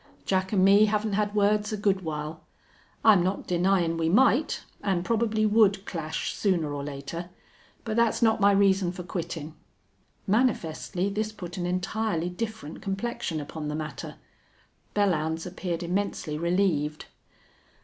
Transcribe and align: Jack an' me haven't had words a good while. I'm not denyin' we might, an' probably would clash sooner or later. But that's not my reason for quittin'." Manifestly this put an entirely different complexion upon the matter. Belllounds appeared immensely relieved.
Jack 0.25 0.51
an' 0.51 0.63
me 0.63 0.85
haven't 0.85 1.13
had 1.13 1.35
words 1.35 1.71
a 1.71 1.77
good 1.77 2.01
while. 2.01 2.41
I'm 3.05 3.21
not 3.21 3.45
denyin' 3.45 3.97
we 3.97 4.09
might, 4.09 4.63
an' 4.81 5.03
probably 5.03 5.45
would 5.45 5.85
clash 5.85 6.33
sooner 6.33 6.73
or 6.73 6.83
later. 6.83 7.29
But 7.85 7.97
that's 7.97 8.19
not 8.19 8.41
my 8.41 8.51
reason 8.51 8.91
for 8.91 9.03
quittin'." 9.03 9.53
Manifestly 10.25 11.07
this 11.09 11.31
put 11.31 11.55
an 11.57 11.67
entirely 11.67 12.29
different 12.31 12.81
complexion 12.81 13.39
upon 13.39 13.67
the 13.67 13.75
matter. 13.75 14.15
Belllounds 14.95 15.45
appeared 15.45 15.83
immensely 15.83 16.35
relieved. 16.35 17.05